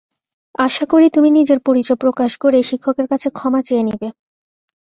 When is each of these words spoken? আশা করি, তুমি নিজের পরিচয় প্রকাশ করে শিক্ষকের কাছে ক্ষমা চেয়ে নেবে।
আশা 0.57 0.85
করি, 0.85 1.07
তুমি 1.15 1.29
নিজের 1.31 1.59
পরিচয় 1.67 1.99
প্রকাশ 2.03 2.31
করে 2.37 2.57
শিক্ষকের 2.69 3.07
কাছে 3.11 3.27
ক্ষমা 3.37 3.61
চেয়ে 3.67 3.87
নেবে। 3.87 4.07